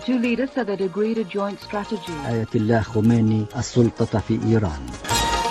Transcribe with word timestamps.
two 0.04 0.18
leaders 0.18 0.50
said 0.52 0.66
they'd 0.66 0.80
agreed 0.84 1.18
a 1.18 1.24
joint 1.24 1.58
strategy. 1.60 2.12
آية 2.28 2.46
الله 2.54 2.80
خميني 2.82 3.46
السلطة 3.56 4.18
في 4.20 4.40
إيران 4.46 4.86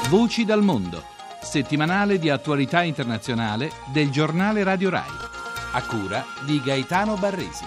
Voci 0.10 0.46
dal 0.46 0.62
mondo, 0.62 1.04
settimanale 1.42 2.20
di 2.20 2.30
attualità 2.30 2.84
internazionale 2.84 3.72
del 3.92 4.10
giornale 4.12 4.64
Radio 4.64 4.90
Rai, 4.90 5.10
a 5.74 5.82
cura 5.84 6.24
di 6.46 6.62
Gaetano 6.64 7.16
Barresi. 7.16 7.66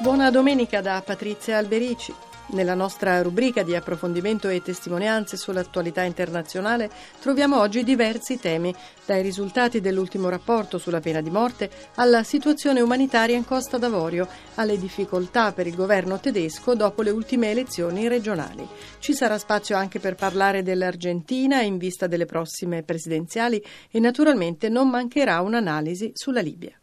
Buona 0.00 0.30
domenica 0.30 0.80
da 0.82 1.00
Patrizia 1.04 1.56
Alberici. 1.58 2.12
Nella 2.49 2.75
nostra 2.75 3.21
rubrica 3.21 3.61
di 3.61 3.75
approfondimento 3.75 4.47
e 4.47 4.61
testimonianze 4.61 5.35
sull'attualità 5.35 6.03
internazionale 6.03 6.89
troviamo 7.19 7.59
oggi 7.59 7.83
diversi 7.83 8.39
temi, 8.39 8.73
dai 9.05 9.21
risultati 9.21 9.81
dell'ultimo 9.81 10.29
rapporto 10.29 10.77
sulla 10.77 11.01
pena 11.01 11.19
di 11.19 11.29
morte 11.29 11.69
alla 11.95 12.23
situazione 12.23 12.79
umanitaria 12.79 13.35
in 13.35 13.43
Costa 13.43 13.77
d'Avorio, 13.77 14.29
alle 14.55 14.77
difficoltà 14.77 15.51
per 15.51 15.67
il 15.67 15.75
governo 15.75 16.21
tedesco 16.21 16.73
dopo 16.73 17.01
le 17.01 17.09
ultime 17.09 17.51
elezioni 17.51 18.07
regionali. 18.07 18.65
Ci 18.99 19.13
sarà 19.13 19.37
spazio 19.37 19.75
anche 19.75 19.99
per 19.99 20.15
parlare 20.15 20.63
dell'Argentina 20.63 21.61
in 21.61 21.77
vista 21.77 22.07
delle 22.07 22.25
prossime 22.25 22.81
presidenziali 22.81 23.61
e 23.91 23.99
naturalmente 23.99 24.69
non 24.69 24.89
mancherà 24.89 25.41
un'analisi 25.41 26.11
sulla 26.13 26.39
Libia. 26.39 26.79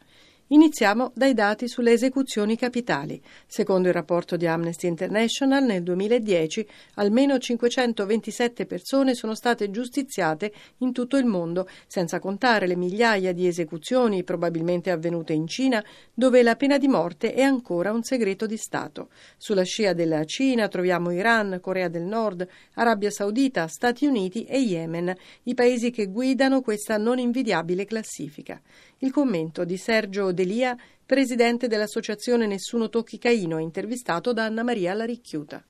Iniziamo 0.49 1.11
dai 1.15 1.33
dati 1.33 1.69
sulle 1.69 1.93
esecuzioni 1.93 2.55
capitali. 2.55 3.19
Secondo 3.47 3.89
il 3.89 3.95
rapporto 3.95 4.37
di 4.37 4.47
Amnesty 4.47 4.87
International, 4.87 5.65
nel 5.65 5.83
2010 5.83 6.69
almeno 6.97 7.39
527 7.39 8.67
persone 8.67 9.15
sono 9.15 9.35
state 9.35 9.71
giustiziate 9.71 10.53
in 10.79 10.93
tutto 10.93 11.17
il 11.17 11.25
mondo, 11.25 11.67
senza 11.87 12.19
contare 12.19 12.67
le 12.67 12.77
migliaia 12.77 13.33
di 13.33 13.47
esecuzioni 13.47 14.23
probabilmente 14.23 14.91
avvenute 14.91 15.33
in 15.33 15.47
Cina, 15.47 15.83
dove 16.13 16.43
la 16.43 16.57
pena 16.57 16.77
di 16.77 16.89
morte 16.89 17.33
è 17.33 17.41
ancora 17.41 17.91
un 17.91 18.03
segreto 18.03 18.45
di 18.45 18.59
Stato. 18.59 19.09
Sulla 19.39 19.65
scia 19.65 19.95
della 19.95 20.27
Cina 20.27 20.69
troviamo 20.69 21.11
Iran, 21.11 21.59
Corea 21.63 21.89
del 21.89 22.03
Nord, 22.03 22.47
Arabia 22.75 23.11
Saudita, 23.11 23.67
Stati 23.67 24.05
Uniti 24.05 24.45
e 24.45 24.59
Yemen, 24.59 25.11
i 25.45 25.55
paesi 25.55 25.91
che 25.91 26.09
guidano 26.09 26.61
questa 26.61 26.99
non 26.99 27.19
invidiabile 27.19 27.87
classifica. 27.87 28.61
Il 29.05 29.13
commento 29.13 29.67
di 29.67 29.77
Sergio 29.77 30.33
Delia, 30.33 30.75
presidente 31.05 31.67
dell'associazione 31.67 32.47
Nessuno 32.47 32.89
Tocchi 32.89 33.19
Caino, 33.19 33.59
intervistato 33.59 34.33
da 34.33 34.45
Anna 34.45 34.63
Maria 34.63 34.95
Laricchiuta. 34.95 35.63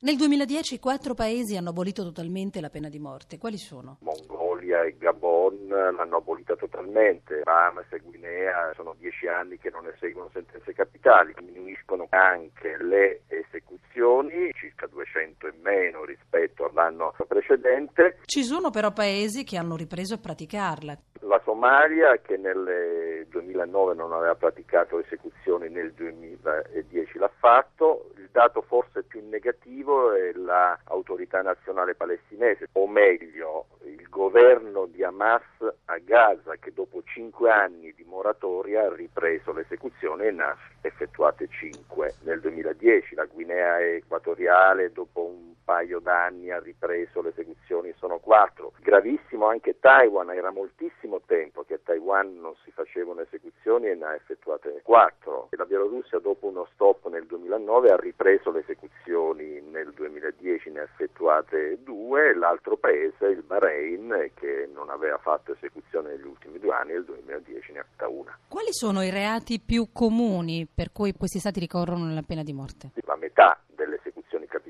Nel 0.00 0.16
2010 0.16 0.78
quattro 0.78 1.14
paesi 1.14 1.56
hanno 1.56 1.70
abolito 1.70 2.02
totalmente 2.02 2.60
la 2.60 2.68
pena 2.68 2.90
di 2.90 2.98
morte. 2.98 3.38
Quali 3.38 3.56
sono? 3.56 3.96
Mongolia 4.02 4.84
e 4.84 4.98
Gabon 4.98 5.66
l'hanno 5.66 6.18
abolita 6.18 6.56
totalmente, 6.56 7.40
Bahamas 7.42 7.90
e 7.90 8.00
Guinea 8.00 8.70
sono 8.74 8.94
dieci 8.98 9.26
anni 9.26 9.58
che 9.58 9.70
non 9.70 9.86
eseguono 9.86 10.28
sentenze 10.32 10.74
capitali, 10.74 11.34
diminuiscono 11.38 12.06
anche 12.10 12.76
le 12.82 13.22
esecuzioni, 13.26 14.52
circa 14.52 14.86
200 14.86 15.48
in 15.48 15.60
meno 15.62 16.04
rispetto 16.04 16.68
all'anno 16.68 17.14
precedente. 17.26 18.18
Ci 18.26 18.44
sono 18.44 18.70
però 18.70 18.92
paesi 18.92 19.42
che 19.42 19.56
hanno 19.56 19.74
ripreso 19.74 20.14
a 20.14 20.18
praticarla. 20.18 20.98
Somalia 21.58 22.16
che 22.18 22.36
nel 22.36 23.26
2009 23.28 23.94
non 23.94 24.12
aveva 24.12 24.36
praticato 24.36 25.00
esecuzioni 25.00 25.68
nel 25.68 25.92
2010 25.92 27.18
l'ha 27.18 27.30
fatto, 27.36 28.12
il 28.16 28.28
dato 28.30 28.62
forse 28.62 29.02
più 29.02 29.26
negativo 29.28 30.12
è 30.12 30.30
l'autorità 30.34 31.42
nazionale 31.42 31.96
palestinese, 31.96 32.68
o 32.74 32.86
meglio 32.86 33.66
il 33.82 34.08
governo 34.08 34.86
di 34.86 35.02
Hamas 35.02 35.42
a 35.86 35.98
Gaza 35.98 36.54
che 36.60 36.72
dopo 36.72 37.02
cinque 37.04 37.50
anni 37.50 37.92
di 37.92 38.04
moratoria 38.04 38.84
ha 38.84 38.94
ripreso 38.94 39.52
l'esecuzione 39.52 40.28
e 40.28 40.30
ne 40.30 40.42
ha 40.44 40.56
effettuate 40.82 41.48
cinque 41.50 42.14
nel 42.22 42.38
2010. 42.38 43.16
La 43.16 43.24
Guinea 43.24 43.80
Equatoriale 43.80 44.92
dopo 44.92 45.24
un 45.24 45.47
paio 45.68 45.98
d'anni 46.00 46.50
ha 46.50 46.58
ripreso 46.58 47.20
le 47.20 47.28
esecuzioni, 47.28 47.92
sono 47.98 48.20
quattro. 48.20 48.72
Gravissimo 48.80 49.48
anche 49.48 49.78
Taiwan, 49.78 50.30
era 50.30 50.50
moltissimo 50.50 51.20
tempo 51.26 51.62
che 51.64 51.74
a 51.74 51.80
Taiwan 51.84 52.40
non 52.40 52.54
si 52.64 52.70
facevano 52.70 53.20
esecuzioni 53.20 53.88
e 53.88 53.94
ne 53.94 54.06
ha 54.06 54.14
effettuate 54.14 54.80
quattro. 54.82 55.48
E 55.50 55.56
la 55.58 55.66
Bielorussia 55.66 56.20
dopo 56.20 56.46
uno 56.46 56.66
stop 56.72 57.10
nel 57.10 57.26
2009 57.26 57.90
ha 57.90 57.96
ripreso 57.98 58.50
le 58.50 58.60
esecuzioni 58.60 59.60
nel 59.60 59.92
2010, 59.92 60.70
ne 60.70 60.80
ha 60.80 60.84
effettuate 60.84 61.82
due, 61.82 62.34
l'altro 62.34 62.78
paese, 62.78 63.26
il 63.26 63.42
Bahrain, 63.42 64.30
che 64.32 64.70
non 64.72 64.88
aveva 64.88 65.18
fatto 65.18 65.52
esecuzione 65.52 66.12
negli 66.12 66.24
ultimi 66.24 66.58
due 66.58 66.72
anni, 66.72 66.92
nel 66.92 67.04
2010 67.04 67.72
ne 67.72 67.80
ha 67.80 67.84
fatta 67.90 68.08
una. 68.08 68.38
Quali 68.48 68.72
sono 68.72 69.02
i 69.02 69.10
reati 69.10 69.60
più 69.60 69.92
comuni 69.92 70.66
per 70.66 70.92
cui 70.92 71.12
questi 71.12 71.38
stati 71.38 71.60
ricorrono 71.60 72.06
alla 72.06 72.24
pena 72.26 72.42
di 72.42 72.54
morte? 72.54 72.92
La 73.04 73.16
metà 73.16 73.58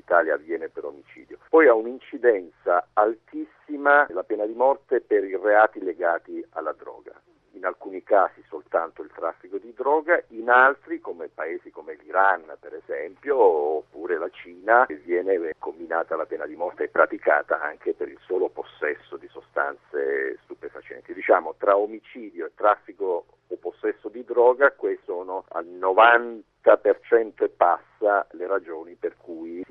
capitali 0.09 0.31
avviene 0.31 0.69
per 0.69 0.85
omicidio. 0.85 1.37
Poi 1.49 1.67
ha 1.67 1.73
un'incidenza 1.75 2.87
altissima 2.93 4.07
la 4.09 4.23
pena 4.23 4.45
di 4.45 4.53
morte 4.53 5.01
per 5.01 5.23
i 5.23 5.37
reati 5.37 5.81
legati 5.81 6.43
alla 6.53 6.73
droga. 6.73 7.13
In 7.53 7.65
alcuni 7.65 8.03
casi 8.03 8.43
soltanto 8.47 9.03
il 9.03 9.11
traffico 9.13 9.57
di 9.57 9.73
droga, 9.73 10.21
in 10.29 10.49
altri, 10.49 10.99
come 10.99 11.27
paesi 11.27 11.69
come 11.71 11.95
l'Iran 11.95 12.55
per 12.59 12.73
esempio, 12.73 13.37
oppure 13.37 14.17
la 14.17 14.29
Cina, 14.29 14.85
viene 15.03 15.53
combinata 15.59 16.15
la 16.15 16.25
pena 16.25 16.45
di 16.45 16.55
morte 16.55 16.85
e 16.85 16.89
praticata 16.89 17.61
anche 17.61 17.93
per 17.93 18.07
il 18.07 18.19
solo 18.25 18.49
possesso 18.49 19.17
di 19.17 19.27
sostanze 19.27 20.37
stupefacenti. 20.43 21.13
Diciamo 21.13 21.55
tra 21.57 21.77
omicidio 21.77 22.45
e 22.45 22.51
traffico 22.55 23.25
o 23.47 23.55
possesso 23.57 24.09
di 24.09 24.23
droga, 24.23 24.71
queste 24.71 25.03
sono 25.05 25.45
al 25.49 25.65
90% 25.65 27.43
e 27.43 27.49
passa 27.49 28.27
le 28.31 28.45
ragioni 28.45 28.93
per 28.93 29.15
cui 29.17 29.63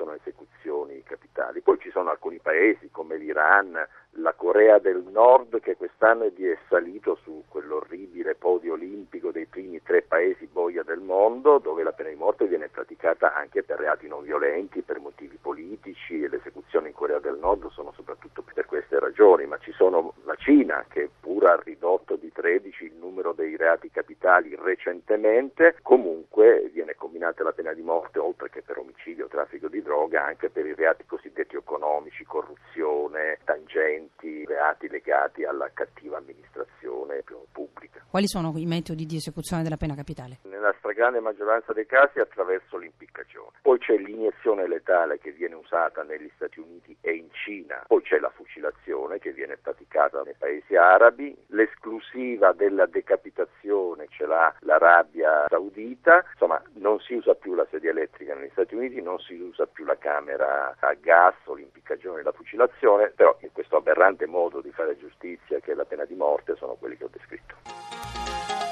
si 0.00 0.06
effettuano 0.06 0.12
esecuzioni 0.12 1.02
capitali. 1.02 1.60
Poi 1.60 1.78
ci 1.78 1.90
sono 1.90 2.10
alcuni 2.10 2.38
paesi 2.38 2.90
come 2.90 3.16
l'Iran, 3.16 3.86
la 4.14 4.32
Corea 4.34 4.78
del 4.78 5.04
Nord 5.10 5.60
che 5.60 5.76
quest'anno 5.76 6.24
è 6.24 6.58
salito 6.68 7.18
su 7.22 7.44
quell'orribile 7.48 8.34
podio 8.34 8.72
olimpico 8.72 9.30
dei 9.30 9.46
primi 9.46 9.82
tre 9.82 10.02
paesi 10.02 10.46
boia 10.46 10.82
del 10.82 11.00
mondo 11.00 11.58
dove 11.58 11.82
la 11.82 11.92
pena 11.92 12.08
di 12.08 12.16
morte 12.16 12.46
viene 12.46 12.68
praticata 12.68 13.34
anche 13.34 13.62
per 13.62 13.78
reati 13.78 14.08
non 14.08 14.22
violenti, 14.22 14.82
per 14.82 14.98
motivi 14.98 15.38
politici 15.40 16.22
e 16.22 16.28
le 16.28 16.36
esecuzioni 16.36 16.88
in 16.88 16.94
Corea 16.94 17.18
del 17.18 17.38
Nord 17.38 17.68
sono 17.70 17.92
soprattutto 17.94 18.42
per 18.42 18.66
queste 18.66 18.98
ragioni, 18.98 19.46
ma 19.46 19.58
ci 19.58 19.72
sono 19.72 20.14
la 20.24 20.34
Cina 20.36 20.84
che 20.88 21.10
pur 21.20 21.46
ha 21.46 21.60
ridotto 21.62 22.16
di 22.16 22.32
13 22.32 22.84
il 22.84 22.94
numero 22.94 23.32
dei 23.32 23.56
reati 23.56 23.90
capitali 23.90 24.56
recentemente, 24.60 25.76
comunque 25.82 26.68
viene 26.72 26.94
combinata 26.94 27.42
la 27.42 27.52
pena 27.52 27.72
di 27.72 27.82
morte 27.82 28.18
oltre 28.18 28.50
che 28.50 28.62
per 28.62 28.78
omicidio, 28.78 29.28
traffico 29.28 29.68
di 29.68 29.82
droga, 29.82 30.24
anche 30.24 30.50
per 30.50 30.66
i 30.66 30.74
reati 30.74 31.04
cosiddetti 31.06 31.56
economici, 31.56 32.24
corruzione, 32.24 33.38
tangenti, 33.50 34.44
reati 34.44 34.88
legati 34.88 35.42
alla 35.44 35.68
cattiva 35.72 36.18
amministrazione 36.18 37.24
pubblica. 37.50 38.00
Quali 38.08 38.28
sono 38.28 38.52
i 38.56 38.66
metodi 38.66 39.06
di 39.06 39.16
esecuzione 39.16 39.64
della 39.64 39.76
pena 39.76 39.96
capitale? 39.96 40.38
Nella 40.60 40.74
stragrande 40.76 41.20
maggioranza 41.20 41.72
dei 41.72 41.86
casi 41.86 42.18
attraverso 42.18 42.76
l'impiccagione. 42.76 43.56
Poi 43.62 43.78
c'è 43.78 43.96
l'iniezione 43.96 44.68
letale 44.68 45.18
che 45.18 45.30
viene 45.30 45.54
usata 45.54 46.02
negli 46.02 46.30
Stati 46.34 46.60
Uniti 46.60 46.94
e 47.00 47.12
in 47.12 47.30
Cina, 47.32 47.82
poi 47.86 48.02
c'è 48.02 48.18
la 48.18 48.28
fucilazione 48.28 49.18
che 49.20 49.32
viene 49.32 49.56
praticata 49.56 50.20
nei 50.22 50.34
paesi 50.36 50.76
arabi, 50.76 51.34
l'esclusiva 51.46 52.52
della 52.52 52.84
decapitazione 52.84 54.08
ce 54.10 54.26
l'ha 54.26 54.54
l'Arabia 54.60 55.46
Saudita, 55.48 56.26
insomma 56.32 56.62
non 56.74 57.00
si 57.00 57.14
usa 57.14 57.34
più 57.34 57.54
la 57.54 57.66
sedia 57.70 57.88
elettrica 57.88 58.34
negli 58.34 58.50
Stati 58.50 58.74
Uniti, 58.74 59.00
non 59.00 59.18
si 59.18 59.40
usa 59.40 59.64
più 59.64 59.86
la 59.86 59.96
camera 59.96 60.76
a 60.78 60.92
gas 60.92 61.36
o 61.44 61.54
l'impiccagione 61.54 62.20
e 62.20 62.22
la 62.22 62.32
fucilazione, 62.32 63.08
però 63.16 63.34
in 63.40 63.52
questo 63.52 63.78
aberrante 63.78 64.26
modo 64.26 64.60
di 64.60 64.72
fare 64.72 64.98
giustizia 64.98 65.58
che 65.60 65.72
è 65.72 65.74
la 65.74 65.86
pena 65.86 66.04
di 66.04 66.16
morte 66.16 66.54
sono 66.56 66.74
quelli 66.74 66.98
che 66.98 67.04
ho 67.04 67.10
descritto. 67.10 68.69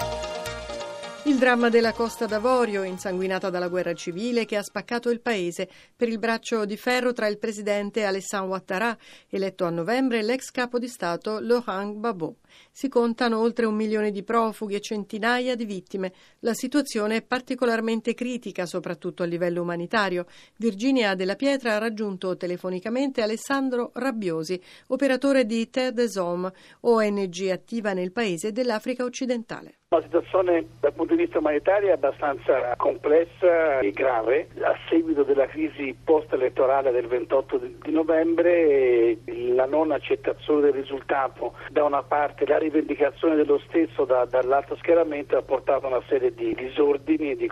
Il 1.28 1.36
dramma 1.36 1.68
della 1.68 1.92
Costa 1.92 2.24
d'Avorio, 2.24 2.84
insanguinata 2.84 3.50
dalla 3.50 3.68
guerra 3.68 3.92
civile 3.92 4.46
che 4.46 4.56
ha 4.56 4.62
spaccato 4.62 5.10
il 5.10 5.20
paese 5.20 5.68
per 5.94 6.08
il 6.08 6.18
braccio 6.18 6.64
di 6.64 6.78
ferro 6.78 7.12
tra 7.12 7.26
il 7.26 7.36
presidente 7.36 8.04
Alassane 8.04 8.46
Ouattara, 8.46 8.96
eletto 9.28 9.66
a 9.66 9.70
novembre, 9.70 10.20
e 10.20 10.22
l'ex 10.22 10.50
capo 10.50 10.78
di 10.78 10.88
Stato 10.88 11.38
Laurent 11.38 11.96
Gbagbo. 11.96 12.36
Si 12.72 12.88
contano 12.88 13.40
oltre 13.40 13.66
un 13.66 13.74
milione 13.74 14.10
di 14.10 14.22
profughi 14.22 14.76
e 14.76 14.80
centinaia 14.80 15.54
di 15.54 15.66
vittime. 15.66 16.14
La 16.38 16.54
situazione 16.54 17.16
è 17.16 17.22
particolarmente 17.22 18.14
critica, 18.14 18.64
soprattutto 18.64 19.22
a 19.22 19.26
livello 19.26 19.60
umanitario. 19.60 20.24
Virginia 20.56 21.14
della 21.14 21.36
Pietra 21.36 21.74
ha 21.74 21.78
raggiunto 21.78 22.38
telefonicamente 22.38 23.20
Alessandro 23.20 23.90
Rabbiosi, 23.92 24.58
operatore 24.86 25.44
di 25.44 25.68
Terre 25.68 25.92
des 25.92 26.16
Hommes, 26.16 26.52
ONG 26.80 27.50
attiva 27.50 27.92
nel 27.92 28.12
paese 28.12 28.50
dell'Africa 28.50 29.04
occidentale. 29.04 29.77
La 29.90 30.02
situazione 30.02 30.66
dal 30.80 30.92
punto 30.92 31.14
di 31.14 31.22
vista 31.22 31.38
umanitario 31.38 31.88
è 31.88 31.92
abbastanza 31.92 32.76
complessa 32.76 33.78
e 33.78 33.90
grave. 33.92 34.48
A 34.60 34.76
seguito 34.86 35.22
della 35.22 35.46
crisi 35.46 35.96
post-elettorale 36.04 36.90
del 36.90 37.06
28 37.06 37.56
di 37.56 37.90
novembre, 37.90 39.16
la 39.54 39.64
non 39.64 39.90
accettazione 39.90 40.60
del 40.60 40.74
risultato 40.74 41.54
da 41.70 41.84
una 41.84 42.02
parte, 42.02 42.44
la 42.44 42.58
rivendicazione 42.58 43.34
dello 43.34 43.58
stesso 43.66 44.04
da, 44.04 44.26
dall'altro 44.26 44.76
schieramento 44.76 45.38
ha 45.38 45.42
portato 45.42 45.86
a 45.86 45.96
una 45.96 46.04
serie 46.06 46.34
di 46.34 46.54
disordini 46.54 47.30
e 47.30 47.36
di, 47.36 47.50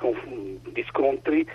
di 0.60 0.84
scontri 0.88 1.48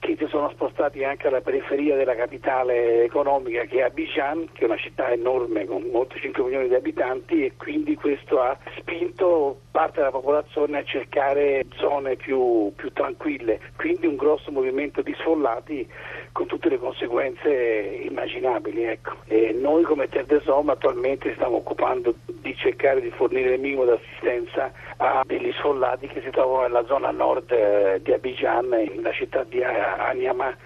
che 0.00 0.16
si 0.18 0.26
sono 0.28 0.50
spostati 0.50 1.04
anche 1.04 1.28
alla 1.28 1.42
periferia 1.42 1.94
della 1.94 2.16
capitale 2.16 3.04
economica 3.04 3.64
che 3.64 3.78
è 3.78 3.82
Abidjan, 3.82 4.48
che 4.52 4.62
è 4.62 4.64
una 4.64 4.78
città 4.78 5.10
enorme 5.10 5.66
con 5.66 5.86
oltre 5.92 6.18
5 6.18 6.42
milioni 6.42 6.68
di 6.68 6.74
abitanti 6.74 7.44
e 7.44 7.52
quindi 7.56 7.94
questo 7.94 8.40
ha 8.40 8.58
spinto 8.78 9.60
parte 9.70 9.98
della 9.98 10.10
popolazione 10.10 10.78
a 10.78 10.84
cercare 10.84 11.66
zone 11.76 12.16
più, 12.16 12.72
più 12.74 12.90
tranquille, 12.92 13.60
quindi 13.76 14.06
un 14.06 14.16
grosso 14.16 14.50
movimento 14.50 15.02
di 15.02 15.14
sfollati 15.18 15.86
con 16.32 16.46
tutte 16.46 16.68
le 16.68 16.78
conseguenze 16.78 18.00
immaginabili. 18.02 18.84
Ecco. 18.84 19.16
noi 19.54 19.82
come 19.82 20.08
Terre 20.08 20.42
attualmente 20.66 21.34
stiamo 21.34 21.56
occupando 21.56 22.14
di 22.26 22.54
cercare 22.56 23.00
di 23.00 23.10
fornire 23.10 23.54
il 23.54 23.60
minimo 23.60 23.84
di 23.84 23.90
assistenza 23.90 24.72
a 24.96 25.22
degli 25.26 25.52
sfollati 25.52 26.06
che 26.06 26.20
si 26.22 26.30
trovano 26.30 26.62
nella 26.62 26.84
zona 26.86 27.10
nord 27.10 27.50
eh, 27.50 28.00
di 28.02 28.12
Abidjan, 28.12 28.68
nella 28.68 29.12
città 29.12 29.44
di 29.44 29.62
Anyama 29.62 30.56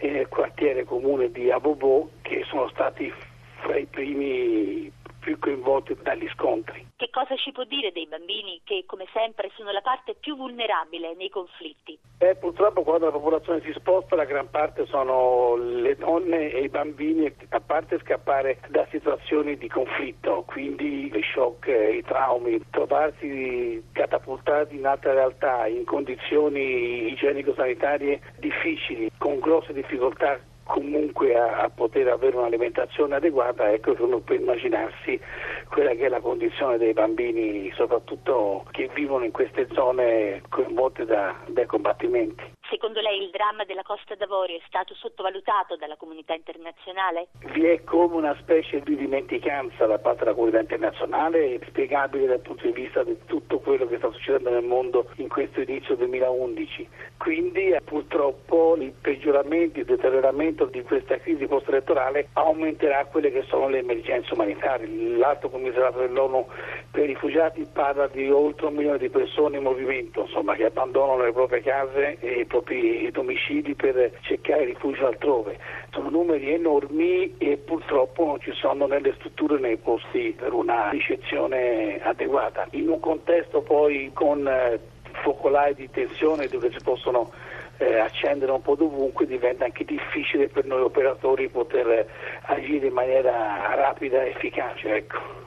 nel 0.00 0.28
quartiere 0.28 0.84
comune 0.84 1.30
di 1.30 1.50
Abobo, 1.50 2.10
che 2.22 2.44
sono 2.46 2.68
stati 2.68 3.12
fra 3.60 3.76
i 3.76 3.86
primi 3.86 4.92
più 5.24 5.38
coinvolti 5.38 5.96
dagli 6.02 6.28
scontri. 6.34 6.86
Che 6.94 7.08
cosa 7.10 7.34
ci 7.36 7.50
può 7.50 7.64
dire 7.64 7.90
dei 7.92 8.06
bambini 8.06 8.60
che, 8.62 8.84
come 8.86 9.06
sempre, 9.12 9.50
sono 9.56 9.72
la 9.72 9.80
parte 9.80 10.14
più 10.14 10.36
vulnerabile 10.36 11.14
nei 11.14 11.30
conflitti? 11.30 11.98
Eh, 12.18 12.36
purtroppo 12.36 12.82
quando 12.82 13.06
la 13.06 13.12
popolazione 13.12 13.60
si 13.62 13.72
sposta 13.72 14.14
la 14.14 14.24
gran 14.24 14.48
parte 14.50 14.86
sono 14.86 15.56
le 15.56 15.96
donne 15.96 16.52
e 16.52 16.62
i 16.62 16.68
bambini, 16.68 17.32
a 17.48 17.60
parte 17.60 17.98
scappare 17.98 18.60
da 18.68 18.86
situazioni 18.90 19.56
di 19.56 19.68
conflitto, 19.68 20.44
quindi 20.46 21.10
gli 21.10 21.22
shock, 21.32 21.66
i 21.68 22.02
traumi, 22.02 22.60
trovarsi 22.70 23.82
catapultati 23.92 24.76
in 24.76 24.86
altre 24.86 25.14
realtà, 25.14 25.66
in 25.66 25.84
condizioni 25.84 27.10
igienico-sanitarie 27.10 28.20
difficili, 28.38 29.10
con 29.18 29.38
grosse 29.38 29.72
difficoltà 29.72 30.38
comunque 30.64 31.36
a, 31.36 31.62
a, 31.62 31.70
poter 31.70 32.08
avere 32.08 32.36
un'alimentazione 32.36 33.14
adeguata, 33.14 33.70
ecco 33.70 33.94
che 33.94 34.02
uno 34.02 34.18
può 34.18 34.34
immaginarsi 34.34 35.20
quella 35.68 35.92
che 35.92 36.06
è 36.06 36.08
la 36.08 36.20
condizione 36.20 36.78
dei 36.78 36.92
bambini, 36.92 37.70
soprattutto 37.74 38.64
che 38.70 38.90
vivono 38.94 39.24
in 39.24 39.32
queste 39.32 39.68
zone 39.72 40.42
coinvolte 40.48 41.04
da, 41.04 41.34
dai 41.46 41.66
combattimenti. 41.66 42.53
Secondo 42.74 43.00
lei 43.00 43.22
il 43.22 43.30
dramma 43.30 43.62
della 43.62 43.84
Costa 43.84 44.16
d'Avorio 44.16 44.56
è 44.56 44.62
stato 44.66 44.96
sottovalutato 44.96 45.76
dalla 45.76 45.94
comunità 45.94 46.34
internazionale? 46.34 47.28
Vi 47.52 47.64
è 47.66 47.84
come 47.84 48.16
una 48.16 48.36
specie 48.40 48.80
di 48.80 48.96
dimenticanza 48.96 49.86
da 49.86 49.96
parte 49.98 50.24
della 50.24 50.34
comunità 50.34 50.58
internazionale, 50.58 51.60
spiegabile 51.68 52.26
dal 52.26 52.40
punto 52.40 52.66
di 52.66 52.72
vista 52.72 53.04
di 53.04 53.16
tutto 53.26 53.60
quello 53.60 53.86
che 53.86 53.98
sta 53.98 54.10
succedendo 54.10 54.50
nel 54.50 54.64
mondo 54.64 55.08
in 55.18 55.28
questo 55.28 55.60
inizio 55.60 55.94
2011. 55.94 56.88
Quindi 57.16 57.68
eh, 57.68 57.80
purtroppo 57.80 58.74
il 58.76 58.90
peggioramento, 58.90 59.78
il 59.78 59.84
deterioramento 59.84 60.64
di 60.64 60.82
questa 60.82 61.16
crisi 61.18 61.46
post-elettorale 61.46 62.30
aumenterà 62.32 63.04
quelle 63.04 63.30
che 63.30 63.44
sono 63.44 63.68
le 63.68 63.78
emergenze 63.78 64.34
umanitarie. 64.34 65.16
L'Alto 65.16 65.48
Commissariato 65.48 66.00
dell'ONU 66.00 66.44
per 66.90 67.04
i 67.04 67.06
rifugiati 67.06 67.64
parla 67.72 68.08
di 68.08 68.28
oltre 68.28 68.66
un 68.66 68.74
milione 68.74 68.98
di 68.98 69.10
persone 69.10 69.58
in 69.58 69.62
movimento, 69.62 70.22
insomma, 70.22 70.56
che 70.56 70.64
abbandonano 70.64 71.22
le 71.22 71.32
proprie 71.32 71.62
case 71.62 72.18
e 72.18 72.40
i 72.40 72.44
propri 72.44 72.63
propri 72.64 73.10
domicili 73.12 73.74
per 73.74 74.10
cercare 74.22 74.64
rifugio 74.64 75.06
altrove. 75.06 75.58
Sono 75.92 76.08
numeri 76.08 76.52
enormi 76.52 77.36
e 77.36 77.58
purtroppo 77.58 78.24
non 78.24 78.40
ci 78.40 78.52
sono 78.52 78.86
nelle 78.86 79.14
strutture 79.18 79.58
nei 79.60 79.76
posti 79.76 80.34
per 80.36 80.52
una 80.52 80.88
ricezione 80.90 82.00
adeguata. 82.02 82.66
In 82.70 82.88
un 82.88 82.98
contesto 83.00 83.60
poi 83.60 84.10
con 84.14 84.48
eh, 84.48 84.80
focolai 85.22 85.74
di 85.74 85.88
tensione 85.90 86.48
dove 86.48 86.72
si 86.72 86.78
possono 86.82 87.30
eh, 87.76 87.98
accendere 87.98 88.50
un 88.50 88.62
po' 88.62 88.74
dovunque 88.74 89.26
diventa 89.26 89.64
anche 89.64 89.84
difficile 89.84 90.48
per 90.48 90.64
noi 90.64 90.80
operatori 90.80 91.48
poter 91.48 92.06
agire 92.46 92.86
in 92.86 92.92
maniera 92.94 93.74
rapida 93.74 94.22
e 94.22 94.30
efficace. 94.30 94.94
Ecco. 94.96 95.43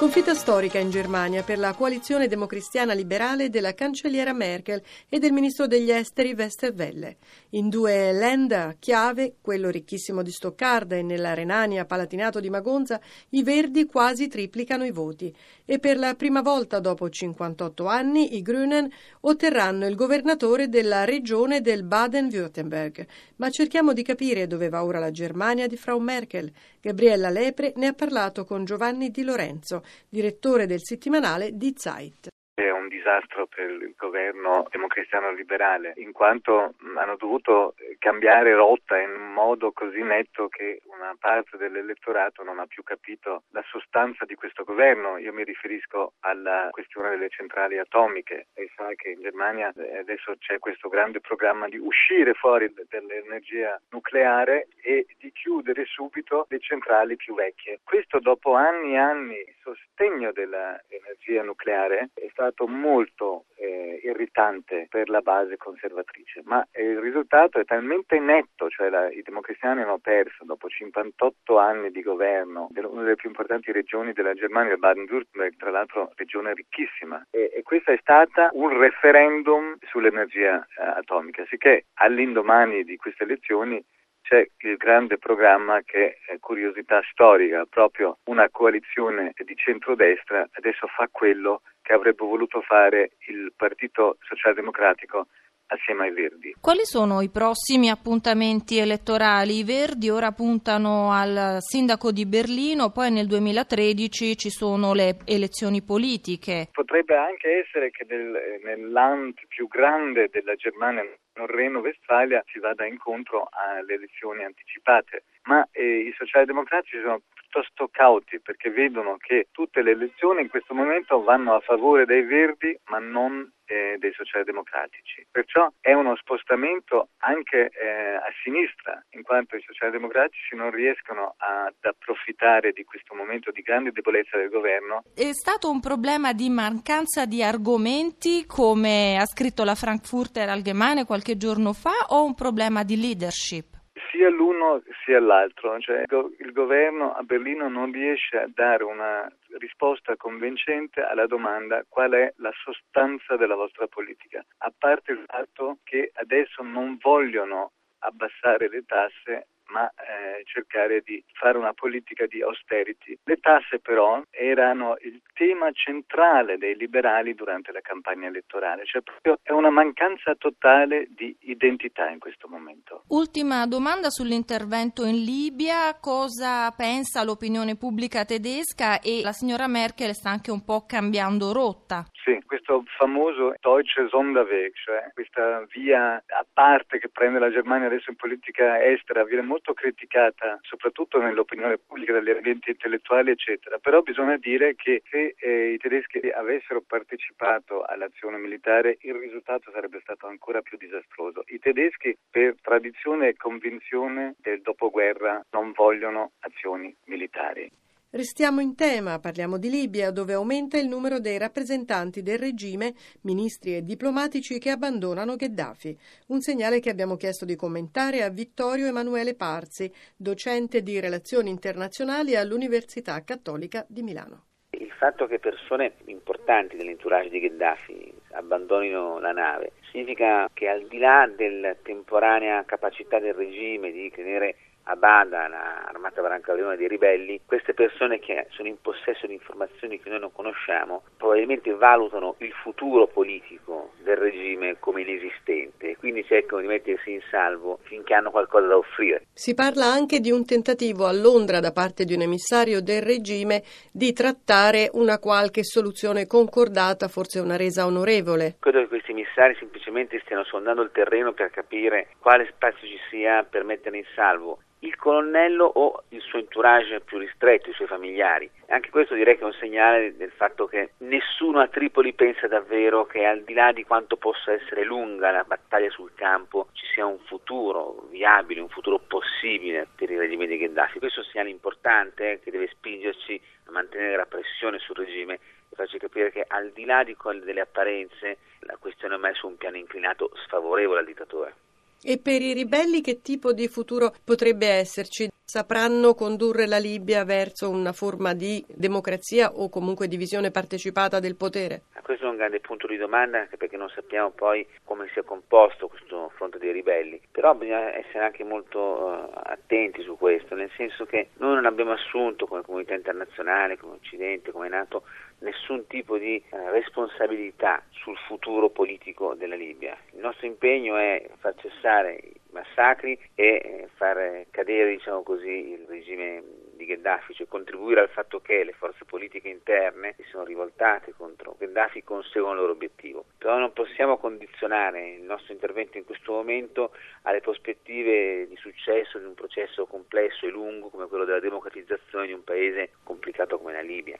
Sconfitta 0.00 0.32
storica 0.32 0.78
in 0.78 0.88
Germania 0.88 1.42
per 1.42 1.58
la 1.58 1.74
coalizione 1.74 2.26
democristiana 2.26 2.94
liberale 2.94 3.50
della 3.50 3.74
cancelliera 3.74 4.32
Merkel 4.32 4.82
e 5.10 5.18
del 5.18 5.30
ministro 5.30 5.66
degli 5.66 5.90
esteri 5.90 6.32
Westerwelle. 6.32 7.18
In 7.50 7.68
due 7.68 8.10
land 8.10 8.78
chiave, 8.78 9.34
quello 9.42 9.68
ricchissimo 9.68 10.22
di 10.22 10.30
Stoccarda 10.30 10.96
e 10.96 11.02
nella 11.02 11.34
Renania 11.34 11.84
Palatinato 11.84 12.40
di 12.40 12.48
Magonza, 12.48 12.98
i 13.28 13.42
verdi 13.42 13.84
quasi 13.84 14.26
triplicano 14.26 14.86
i 14.86 14.90
voti 14.90 15.36
e 15.66 15.78
per 15.78 15.98
la 15.98 16.14
prima 16.14 16.40
volta 16.40 16.80
dopo 16.80 17.10
58 17.10 17.84
anni 17.84 18.36
i 18.36 18.40
Grünen 18.40 18.90
otterranno 19.20 19.86
il 19.86 19.96
governatore 19.96 20.70
della 20.70 21.04
regione 21.04 21.60
del 21.60 21.84
Baden-Württemberg. 21.84 23.06
Ma 23.36 23.50
cerchiamo 23.50 23.92
di 23.92 24.02
capire 24.02 24.46
dove 24.46 24.70
va 24.70 24.82
ora 24.82 24.98
la 24.98 25.10
Germania 25.10 25.66
di 25.66 25.76
Frau 25.76 25.98
Merkel. 25.98 26.50
Gabriella 26.82 27.28
Lepre 27.28 27.74
ne 27.76 27.88
ha 27.88 27.92
parlato 27.92 28.46
con 28.46 28.64
Giovanni 28.64 29.10
Di 29.10 29.22
Lorenzo, 29.22 29.82
direttore 30.08 30.64
del 30.64 30.80
settimanale 30.80 31.50
Die 31.52 31.74
Zeit. 31.74 32.28
È 32.54 32.70
un 32.70 32.88
disastro 32.88 33.46
per 33.46 33.68
il 33.68 33.92
governo 33.98 34.66
democristiano 34.70 35.30
liberale, 35.32 35.92
in 35.96 36.12
quanto 36.12 36.74
hanno 36.96 37.16
dovuto 37.16 37.74
cambiare 37.98 38.54
rotta 38.54 38.98
in 38.98 39.10
un 39.10 39.32
modo 39.32 39.72
così 39.72 40.02
netto 40.02 40.48
che 40.48 40.80
una 41.00 41.16
parte 41.18 41.56
dell'elettorato 41.56 42.42
non 42.42 42.58
ha 42.58 42.66
più 42.66 42.82
capito 42.82 43.44
la 43.50 43.64
sostanza 43.66 44.24
di 44.24 44.34
questo 44.34 44.64
governo. 44.64 45.16
Io 45.18 45.32
mi 45.32 45.44
riferisco 45.44 46.14
alla 46.20 46.68
questione 46.70 47.10
delle 47.10 47.30
centrali 47.30 47.78
atomiche. 47.78 48.48
Lei 48.54 48.70
sa 48.76 48.92
che 48.94 49.10
in 49.10 49.20
Germania 49.20 49.72
eh, 49.76 49.98
adesso 49.98 50.34
c'è 50.38 50.58
questo 50.58 50.88
grande 50.88 51.20
programma 51.20 51.68
di 51.68 51.78
uscire 51.78 52.34
fuori 52.34 52.72
dall'energia 52.88 53.80
nucleare 53.90 54.68
e 54.82 55.06
di 55.18 55.32
chiudere 55.32 55.84
subito 55.86 56.46
le 56.48 56.60
centrali 56.60 57.16
più 57.16 57.34
vecchie. 57.34 57.80
Questo 57.82 58.18
dopo 58.20 58.54
anni 58.54 58.92
e 58.92 58.98
anni 58.98 59.42
di 59.44 59.54
sostegno 59.62 60.32
dell'energia 60.32 61.42
nucleare 61.42 62.10
è 62.14 62.28
stato 62.30 62.66
molto 62.66 63.46
eh, 63.56 64.00
irritante 64.02 64.86
per 64.88 65.08
la 65.08 65.20
base 65.20 65.56
conservatrice, 65.56 66.42
ma 66.44 66.66
il 66.72 66.98
risultato 66.98 67.58
è 67.58 67.64
talmente 67.64 68.18
netto, 68.18 68.68
cioè 68.68 68.88
la, 68.88 69.10
i 69.10 69.22
democristiani 69.22 69.82
hanno 69.82 69.98
perso 69.98 70.44
dopo 70.44 70.68
58 70.90 71.58
anni 71.58 71.90
di 71.90 72.02
governo 72.02 72.68
una 72.74 73.02
delle 73.02 73.14
più 73.14 73.28
importanti 73.28 73.72
regioni 73.72 74.12
della 74.12 74.34
Germania, 74.34 74.76
Baden-Württemberg, 74.76 75.56
tra 75.56 75.70
l'altro 75.70 76.10
regione 76.16 76.52
ricchissima, 76.54 77.26
e, 77.30 77.50
e 77.54 77.62
questa 77.62 77.92
è 77.92 77.98
stata 78.00 78.50
un 78.52 78.76
referendum 78.78 79.76
sull'energia 79.88 80.58
eh, 80.58 80.82
atomica, 80.82 81.44
sicché 81.48 81.86
all'indomani 81.94 82.84
di 82.84 82.96
queste 82.96 83.24
elezioni 83.24 83.82
c'è 84.22 84.46
il 84.58 84.76
grande 84.76 85.18
programma 85.18 85.80
che 85.82 86.18
è 86.26 86.38
curiosità 86.38 87.00
storica, 87.10 87.64
proprio 87.68 88.18
una 88.24 88.48
coalizione 88.50 89.32
di 89.34 89.56
centrodestra 89.56 90.46
adesso 90.52 90.86
fa 90.86 91.08
quello 91.10 91.62
che 91.82 91.94
avrebbe 91.94 92.24
voluto 92.24 92.60
fare 92.60 93.12
il 93.28 93.52
Partito 93.56 94.18
Socialdemocratico 94.20 95.26
assieme 95.70 96.04
ai 96.04 96.12
Verdi. 96.12 96.54
Quali 96.60 96.84
sono 96.84 97.20
i 97.20 97.30
prossimi 97.30 97.90
appuntamenti 97.90 98.78
elettorali? 98.78 99.58
I 99.58 99.64
Verdi 99.64 100.10
ora 100.10 100.32
puntano 100.32 101.12
al 101.12 101.58
sindaco 101.60 102.12
di 102.12 102.26
Berlino, 102.26 102.90
poi 102.90 103.10
nel 103.10 103.26
2013 103.26 104.36
ci 104.36 104.50
sono 104.50 104.92
le 104.92 105.18
elezioni 105.24 105.82
politiche. 105.82 106.68
Potrebbe 106.72 107.16
anche 107.16 107.64
essere 107.64 107.90
che 107.90 108.04
nel, 108.08 108.60
nel 108.64 108.90
land 108.90 109.34
più 109.48 109.68
grande 109.68 110.28
della 110.30 110.54
Germania, 110.54 111.04
Nord-Reno-Westfalia, 111.34 112.44
si 112.46 112.58
vada 112.58 112.84
incontro 112.86 113.48
alle 113.50 113.94
elezioni 113.94 114.44
anticipate, 114.44 115.24
ma 115.44 115.66
eh, 115.72 116.00
i 116.00 116.14
socialdemocratici 116.16 117.00
sono 117.00 117.20
piuttosto 117.50 117.88
cauti 117.90 118.40
perché 118.40 118.70
vedono 118.70 119.16
che 119.18 119.48
tutte 119.50 119.82
le 119.82 119.90
elezioni 119.90 120.42
in 120.42 120.48
questo 120.48 120.72
momento 120.72 121.22
vanno 121.22 121.54
a 121.54 121.60
favore 121.60 122.06
dei 122.06 122.22
Verdi 122.22 122.78
ma 122.86 122.98
non 122.98 123.50
eh, 123.70 123.96
dei 123.98 124.12
socialdemocratici. 124.12 125.26
Perciò 125.30 125.70
è 125.80 125.92
uno 125.92 126.16
spostamento 126.16 127.10
anche 127.18 127.70
eh, 127.70 128.16
a 128.16 128.30
sinistra, 128.42 129.02
in 129.10 129.22
quanto 129.22 129.56
i 129.56 129.62
socialdemocratici 129.64 130.56
non 130.56 130.70
riescono 130.70 131.34
ad 131.38 131.76
approfittare 131.80 132.72
di 132.72 132.84
questo 132.84 133.14
momento 133.14 133.52
di 133.52 133.62
grande 133.62 133.92
debolezza 133.92 134.36
del 134.36 134.50
governo. 134.50 135.04
È 135.14 135.32
stato 135.32 135.70
un 135.70 135.80
problema 135.80 136.32
di 136.32 136.48
mancanza 136.50 137.26
di 137.26 137.42
argomenti, 137.42 138.44
come 138.46 139.16
ha 139.16 139.26
scritto 139.26 139.62
la 139.62 139.76
Frankfurter 139.76 140.48
Allgemeine 140.48 141.04
qualche 141.04 141.36
giorno 141.36 141.72
fa, 141.72 142.06
o 142.08 142.24
un 142.24 142.34
problema 142.34 142.82
di 142.82 143.00
leadership? 143.00 143.79
Sia 144.20 144.28
l'uno 144.28 144.82
sia 145.02 145.18
l'altro, 145.18 145.80
cioè 145.80 146.04
il 146.40 146.52
governo 146.52 147.14
a 147.14 147.22
Berlino 147.22 147.70
non 147.70 147.90
riesce 147.90 148.36
a 148.36 148.46
dare 148.52 148.84
una 148.84 149.26
risposta 149.58 150.14
convincente 150.16 151.00
alla 151.00 151.26
domanda 151.26 151.86
qual 151.88 152.12
è 152.12 152.30
la 152.36 152.52
sostanza 152.62 153.36
della 153.36 153.54
vostra 153.54 153.86
politica, 153.86 154.44
a 154.58 154.70
parte 154.76 155.12
il 155.12 155.24
fatto 155.26 155.78
che 155.84 156.10
adesso 156.16 156.62
non 156.62 156.98
vogliono 157.00 157.72
abbassare 158.00 158.68
le 158.68 158.84
tasse 158.84 159.46
ma 159.70 159.88
eh, 159.88 160.42
cercare 160.44 161.00
di 161.04 161.22
fare 161.32 161.58
una 161.58 161.72
politica 161.72 162.26
di 162.26 162.42
austerity. 162.42 163.18
Le 163.24 163.36
tasse 163.36 163.78
però 163.78 164.22
erano 164.30 164.96
il 165.00 165.20
tema 165.34 165.70
centrale 165.72 166.58
dei 166.58 166.76
liberali 166.76 167.34
durante 167.34 167.72
la 167.72 167.80
campagna 167.80 168.28
elettorale, 168.28 168.84
cioè 168.84 169.02
proprio 169.02 169.38
è 169.42 169.52
una 169.52 169.70
mancanza 169.70 170.34
totale 170.34 171.06
di 171.10 171.34
identità 171.40 172.08
in 172.08 172.18
questo 172.18 172.48
momento. 172.48 173.04
Ultima 173.08 173.66
domanda 173.66 174.10
sull'intervento 174.10 175.04
in 175.04 175.24
Libia, 175.24 175.96
cosa 176.00 176.70
pensa 176.72 177.24
l'opinione 177.24 177.76
pubblica 177.76 178.24
tedesca 178.24 179.00
e 179.00 179.20
la 179.22 179.32
signora 179.32 179.66
Merkel 179.66 180.14
sta 180.14 180.30
anche 180.30 180.50
un 180.50 180.64
po' 180.64 180.84
cambiando 180.86 181.52
rotta? 181.52 182.04
Sì, 182.22 182.38
questo 182.44 182.84
famoso 182.98 183.54
Deutsche 183.60 184.06
Sonderweg, 184.08 184.72
cioè 184.74 185.10
questa 185.14 185.64
via 185.72 186.14
a 186.14 186.46
parte 186.52 186.98
che 186.98 187.08
prende 187.08 187.38
la 187.38 187.50
Germania 187.50 187.86
adesso 187.86 188.10
in 188.10 188.16
politica 188.16 188.82
estera, 188.82 189.24
viene 189.24 189.42
molto 189.42 189.59
criticata 189.74 190.58
soprattutto 190.62 191.20
nell'opinione 191.20 191.78
pubblica, 191.78 192.12
dagli 192.12 192.30
ambienti 192.30 192.70
intellettuali, 192.70 193.30
eccetera. 193.30 193.78
Però 193.78 194.00
bisogna 194.02 194.36
dire 194.36 194.74
che 194.74 195.02
se 195.10 195.34
eh, 195.38 195.72
i 195.72 195.78
tedeschi 195.78 196.20
avessero 196.30 196.80
partecipato 196.80 197.82
all'azione 197.82 198.38
militare 198.38 198.98
il 199.00 199.14
risultato 199.14 199.70
sarebbe 199.70 200.00
stato 200.02 200.26
ancora 200.26 200.60
più 200.62 200.76
disastroso. 200.78 201.44
I 201.46 201.58
tedeschi 201.58 202.16
per 202.30 202.56
tradizione 202.60 203.28
e 203.28 203.36
convinzione 203.36 204.34
del 204.38 204.60
dopoguerra 204.62 205.44
non 205.50 205.72
vogliono 205.72 206.32
azioni 206.40 206.94
militari. 207.04 207.70
Restiamo 208.12 208.60
in 208.60 208.74
tema, 208.74 209.20
parliamo 209.20 209.56
di 209.56 209.70
Libia, 209.70 210.10
dove 210.10 210.32
aumenta 210.32 210.76
il 210.76 210.88
numero 210.88 211.20
dei 211.20 211.38
rappresentanti 211.38 212.22
del 212.22 212.40
regime, 212.40 212.92
ministri 213.20 213.76
e 213.76 213.84
diplomatici 213.84 214.58
che 214.58 214.70
abbandonano 214.70 215.36
Gheddafi. 215.36 215.96
Un 216.26 216.40
segnale 216.40 216.80
che 216.80 216.90
abbiamo 216.90 217.14
chiesto 217.14 217.44
di 217.44 217.54
commentare 217.54 218.24
a 218.24 218.28
Vittorio 218.28 218.88
Emanuele 218.88 219.36
Parzi, 219.36 219.88
docente 220.16 220.82
di 220.82 220.98
relazioni 220.98 221.50
internazionali 221.50 222.34
all'Università 222.34 223.22
Cattolica 223.22 223.86
di 223.88 224.02
Milano. 224.02 224.46
Il 224.70 224.90
fatto 224.90 225.28
che 225.28 225.38
persone 225.38 225.92
importanti 226.06 226.76
dell'entourage 226.76 227.28
di 227.28 227.38
Gheddafi 227.38 228.12
abbandonino 228.32 229.20
la 229.20 229.30
nave 229.30 229.70
significa 229.92 230.50
che 230.52 230.66
al 230.66 230.84
di 230.88 230.98
là 230.98 231.32
della 231.32 231.76
temporanea 231.80 232.64
capacità 232.64 233.20
del 233.20 233.34
regime 233.34 233.92
di 233.92 234.10
tenere 234.10 234.56
a 234.90 234.96
Bada, 234.96 235.46
l'armata 235.46 236.20
brancaleone 236.20 236.76
dei 236.76 236.88
ribelli, 236.88 237.40
queste 237.46 237.74
persone 237.74 238.18
che 238.18 238.48
sono 238.50 238.66
in 238.66 238.80
possesso 238.80 239.28
di 239.28 239.34
informazioni 239.34 240.00
che 240.00 240.10
noi 240.10 240.18
non 240.18 240.32
conosciamo 240.32 241.02
probabilmente 241.16 241.72
valutano 241.72 242.34
il 242.38 242.52
futuro 242.52 243.06
politico 243.06 243.92
del 244.02 244.16
regime 244.16 244.78
come 244.80 245.02
inesistente 245.02 245.90
e 245.90 245.96
quindi 245.96 246.24
cercano 246.24 246.60
di 246.60 246.66
mettersi 246.66 247.12
in 247.12 247.20
salvo 247.30 247.78
finché 247.82 248.14
hanno 248.14 248.32
qualcosa 248.32 248.66
da 248.66 248.76
offrire. 248.76 249.26
Si 249.32 249.54
parla 249.54 249.86
anche 249.86 250.18
di 250.18 250.32
un 250.32 250.44
tentativo 250.44 251.06
a 251.06 251.12
Londra 251.12 251.60
da 251.60 251.70
parte 251.70 252.04
di 252.04 252.14
un 252.14 252.22
emissario 252.22 252.82
del 252.82 253.02
regime 253.02 253.62
di 253.92 254.12
trattare 254.12 254.90
una 254.94 255.20
qualche 255.20 255.62
soluzione 255.62 256.26
concordata, 256.26 257.06
forse 257.06 257.38
una 257.38 257.56
resa 257.56 257.86
onorevole. 257.86 258.56
Credo 258.58 258.80
che 258.80 258.88
questi 258.88 259.12
emissari 259.12 259.54
semplicemente 259.54 260.18
stiano 260.24 260.42
sondando 260.42 260.82
il 260.82 260.90
terreno 260.92 261.32
per 261.32 261.50
capire 261.50 262.08
quale 262.18 262.48
spazio 262.52 262.88
ci 262.88 262.98
sia 263.08 263.44
per 263.44 263.62
mettere 263.62 263.96
in 263.96 264.04
salvo 264.16 264.58
il 264.80 264.96
colonnello 264.96 265.64
o 265.64 266.04
il 266.08 266.20
suo 266.22 266.38
entourage 266.38 267.00
più 267.00 267.18
ristretto, 267.18 267.70
i 267.70 267.74
suoi 267.74 267.86
familiari. 267.86 268.50
Anche 268.68 268.90
questo 268.90 269.14
direi 269.14 269.36
che 269.36 269.42
è 269.42 269.46
un 269.46 269.52
segnale 269.52 270.16
del 270.16 270.30
fatto 270.30 270.66
che 270.66 270.92
nessuno 270.98 271.60
a 271.60 271.68
Tripoli 271.68 272.14
pensa 272.14 272.46
davvero 272.46 273.04
che 273.04 273.24
al 273.26 273.42
di 273.42 273.52
là 273.52 273.72
di 273.72 273.84
quanto 273.84 274.16
possa 274.16 274.52
essere 274.52 274.84
lunga 274.84 275.30
la 275.30 275.44
battaglia 275.44 275.90
sul 275.90 276.12
campo 276.14 276.68
ci 276.72 276.86
sia 276.94 277.04
un 277.04 277.18
futuro 277.20 278.06
viabile, 278.10 278.60
un 278.60 278.68
futuro 278.68 278.98
possibile 278.98 279.86
per 279.94 280.10
il 280.10 280.18
regime 280.18 280.46
di 280.46 280.56
Gheddafi. 280.56 280.98
Questo 280.98 281.20
è 281.20 281.22
un 281.24 281.30
segnale 281.30 281.50
importante 281.50 282.32
eh, 282.32 282.40
che 282.40 282.50
deve 282.50 282.68
spingerci 282.68 283.40
a 283.66 283.70
mantenere 283.72 284.16
la 284.16 284.26
pressione 284.26 284.78
sul 284.78 284.96
regime 284.96 285.34
e 285.34 285.76
farci 285.76 285.98
capire 285.98 286.30
che 286.30 286.44
al 286.46 286.70
di 286.70 286.84
là 286.84 287.04
di 287.04 287.16
delle 287.44 287.60
apparenze 287.60 288.38
la 288.60 288.76
questione 288.78 289.16
è 289.16 289.18
mai 289.18 289.34
su 289.34 289.46
un 289.46 289.56
piano 289.56 289.76
inclinato 289.76 290.30
sfavorevole 290.44 291.00
al 291.00 291.06
dittatore. 291.06 291.54
E 292.02 292.18
per 292.18 292.40
i 292.40 292.54
ribelli 292.54 293.02
che 293.02 293.20
tipo 293.20 293.52
di 293.52 293.68
futuro 293.68 294.14
potrebbe 294.24 294.66
esserci? 294.66 295.28
Sapranno 295.44 296.14
condurre 296.14 296.66
la 296.66 296.78
Libia 296.78 297.24
verso 297.24 297.68
una 297.68 297.92
forma 297.92 298.32
di 298.32 298.64
democrazia 298.68 299.52
o 299.52 299.68
comunque 299.68 300.08
di 300.08 300.16
visione 300.16 300.50
partecipata 300.50 301.20
del 301.20 301.36
potere? 301.36 301.82
Questo 302.02 302.26
è 302.26 302.28
un 302.28 302.36
grande 302.36 302.60
punto 302.60 302.86
di 302.86 302.96
domanda 302.96 303.40
anche 303.40 303.56
perché 303.56 303.76
non 303.76 303.88
sappiamo 303.88 304.30
poi 304.30 304.66
come 304.84 305.08
sia 305.12 305.22
composto 305.22 305.88
questo 305.88 306.32
fronte 306.36 306.58
dei 306.58 306.72
ribelli. 306.72 307.20
Però 307.30 307.54
bisogna 307.54 307.94
essere 307.94 308.24
anche 308.24 308.44
molto 308.44 308.78
uh, 308.78 309.30
attenti 309.42 310.02
su 310.02 310.16
questo, 310.16 310.54
nel 310.54 310.70
senso 310.76 311.04
che 311.04 311.30
noi 311.38 311.54
non 311.54 311.66
abbiamo 311.66 311.92
assunto 311.92 312.46
come 312.46 312.62
comunità 312.62 312.94
internazionale, 312.94 313.76
come 313.76 313.94
Occidente, 313.94 314.52
come 314.52 314.68
NATO, 314.68 315.02
nessun 315.40 315.86
tipo 315.86 316.16
di 316.16 316.42
uh, 316.50 316.56
responsabilità 316.70 317.82
sul 317.90 318.16
futuro 318.26 318.70
politico 318.70 319.34
della 319.34 319.56
Libia. 319.56 319.96
Il 320.12 320.20
nostro 320.20 320.46
impegno 320.46 320.96
è 320.96 321.28
far 321.38 321.54
cessare 321.56 321.89
i 321.98 322.40
massacri 322.52 323.18
e 323.34 323.44
eh, 323.44 323.88
far 323.94 324.46
cadere 324.50 324.90
diciamo 324.90 325.22
così, 325.22 325.72
il 325.72 325.86
regime 325.88 326.42
di 326.74 326.86
Gheddafi, 326.86 327.34
cioè 327.34 327.46
contribuire 327.46 328.00
al 328.00 328.08
fatto 328.08 328.40
che 328.40 328.64
le 328.64 328.72
forze 328.72 329.04
politiche 329.04 329.48
interne 329.48 330.14
si 330.16 330.24
sono 330.30 330.44
rivoltate 330.44 331.12
contro 331.14 331.56
Gheddafi 331.58 332.02
conseguano 332.02 332.54
il 332.54 332.60
loro 332.60 332.72
obiettivo. 332.72 333.24
Però 333.36 333.58
non 333.58 333.72
possiamo 333.72 334.16
condizionare 334.16 335.10
il 335.10 335.22
nostro 335.22 335.52
intervento 335.52 335.98
in 335.98 336.04
questo 336.04 336.32
momento 336.32 336.92
alle 337.22 337.40
prospettive 337.40 338.46
di 338.48 338.56
successo 338.56 339.18
di 339.18 339.24
un 339.24 339.34
processo 339.34 339.86
complesso 339.86 340.46
e 340.46 340.50
lungo 340.50 340.88
come 340.88 341.06
quello 341.06 341.24
della 341.24 341.40
democratizzazione 341.40 342.26
di 342.26 342.32
un 342.32 342.44
paese 342.44 342.92
complicato 343.02 343.58
come 343.58 343.72
la 343.72 343.82
Libia. 343.82 344.18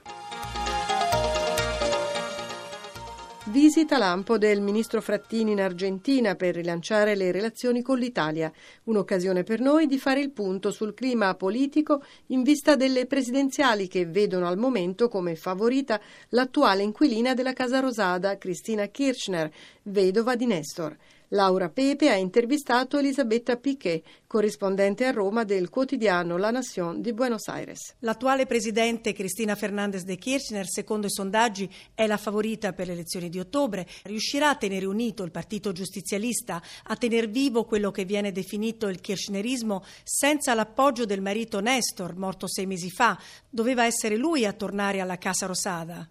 Visita 3.50 3.99
lampo 3.99 4.38
del 4.38 4.61
ministro 4.61 5.00
Frattini 5.00 5.50
in 5.50 5.61
Argentina 5.61 6.37
per 6.37 6.54
rilanciare 6.54 7.16
le 7.16 7.33
relazioni 7.33 7.83
con 7.83 7.99
l'Italia, 7.99 8.52
un'occasione 8.85 9.42
per 9.42 9.59
noi 9.59 9.88
di 9.88 9.99
fare 9.99 10.21
il 10.21 10.30
punto 10.30 10.71
sul 10.71 10.95
clima 10.95 11.35
politico 11.35 12.00
in 12.26 12.45
vista 12.45 12.76
delle 12.76 13.07
presidenziali 13.07 13.88
che 13.88 14.07
vedono 14.07 14.47
al 14.47 14.57
momento 14.57 15.09
come 15.09 15.35
favorita 15.35 16.00
l'attuale 16.28 16.85
inquilina 16.85 17.35
della 17.35 17.52
Casa 17.52 17.80
Rosada, 17.80 18.38
Cristina 18.38 18.87
Kirchner, 18.87 19.50
vedova 19.83 20.37
di 20.37 20.47
Nestor. 20.47 20.97
Laura 21.32 21.68
Pepe 21.68 22.10
ha 22.10 22.16
intervistato 22.16 22.99
Elisabetta 22.99 23.56
Piquet, 23.56 24.02
corrispondente 24.26 25.04
a 25.04 25.12
Roma 25.12 25.44
del 25.44 25.68
quotidiano 25.68 26.37
La 26.37 26.50
Nación 26.50 27.00
di 27.00 27.12
Buenos 27.12 27.46
Aires. 27.46 27.94
L'attuale 28.00 28.46
presidente 28.46 29.12
Cristina 29.12 29.54
Fernandez 29.54 30.02
de 30.02 30.16
Kirchner, 30.16 30.66
secondo 30.68 31.06
i 31.06 31.10
sondaggi, 31.10 31.72
è 31.94 32.08
la 32.08 32.16
favorita 32.16 32.72
per 32.72 32.88
le 32.88 32.94
elezioni 32.94 33.28
di 33.28 33.38
ottobre. 33.38 33.87
Riuscirà 34.02 34.49
a 34.49 34.56
tenere 34.56 34.87
unito 34.87 35.22
il 35.22 35.30
partito 35.30 35.70
giustizialista, 35.70 36.60
a 36.82 36.96
tener 36.96 37.28
vivo 37.28 37.64
quello 37.64 37.92
che 37.92 38.04
viene 38.04 38.32
definito 38.32 38.88
il 38.88 39.00
kirchnerismo 39.00 39.84
senza 40.02 40.52
l'appoggio 40.54 41.04
del 41.04 41.20
marito 41.20 41.60
Nestor, 41.60 42.16
morto 42.16 42.49
sei 42.49 42.66
mesi 42.66 42.90
fa. 42.90 43.16
Doveva 43.49 43.84
essere 43.84 44.16
lui 44.16 44.46
a 44.46 44.52
tornare 44.52 44.99
alla 44.99 45.16
Casa 45.16 45.46
Rosada. 45.46 46.08